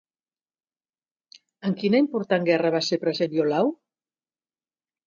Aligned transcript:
En 1.69 1.77
quina 1.83 2.01
important 2.05 2.49
guerra 2.51 2.73
va 2.79 2.83
ser 2.89 3.01
present 3.07 3.39
Iolau? 3.39 3.73